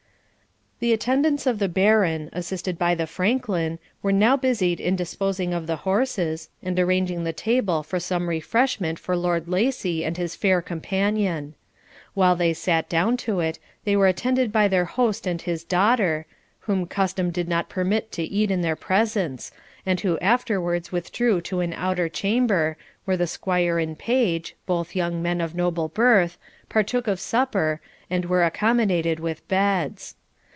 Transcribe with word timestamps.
The 0.81 0.93
attendants 0.93 1.45
of 1.45 1.59
the 1.59 1.69
Baron, 1.69 2.31
assisted 2.33 2.79
by 2.79 2.95
the 2.95 3.05
Franklin, 3.05 3.77
were 4.01 4.11
now 4.11 4.35
busied 4.35 4.79
in 4.79 4.95
disposing 4.95 5.53
of 5.53 5.67
the 5.67 5.75
horses, 5.75 6.49
and 6.63 6.79
arranging 6.79 7.23
the 7.23 7.31
table 7.33 7.83
for 7.83 7.99
some 7.99 8.27
refreshment 8.27 8.97
for 8.97 9.15
Lord 9.15 9.47
Lacy 9.47 10.03
and 10.03 10.17
his 10.17 10.35
fair 10.35 10.59
companion. 10.59 11.53
While 12.15 12.35
they 12.35 12.53
sat 12.53 12.89
down 12.89 13.15
to 13.17 13.41
it, 13.41 13.59
they 13.83 13.95
were 13.95 14.07
attended 14.07 14.51
by 14.51 14.67
their 14.67 14.85
host 14.85 15.27
and 15.27 15.39
his 15.39 15.63
daughter, 15.63 16.25
whom 16.61 16.87
custom 16.87 17.29
did 17.29 17.47
not 17.47 17.69
permit 17.69 18.11
to 18.13 18.23
eat 18.23 18.49
in 18.49 18.61
their 18.63 18.75
presence, 18.75 19.51
and 19.85 19.99
who 19.99 20.17
afterwards 20.17 20.91
withdrew 20.91 21.41
to 21.41 21.59
an 21.59 21.73
outer 21.73 22.09
chamber, 22.09 22.75
where 23.05 23.17
the 23.17 23.27
squire 23.27 23.77
and 23.77 23.99
page 23.99 24.55
(both 24.65 24.95
young 24.95 25.21
men 25.21 25.41
of 25.41 25.53
noble 25.53 25.89
birth) 25.89 26.39
partook 26.69 27.05
of 27.05 27.19
supper, 27.19 27.79
and 28.09 28.25
were 28.25 28.43
accommodated 28.43 29.19
with 29.19 29.47
beds. 29.47 30.15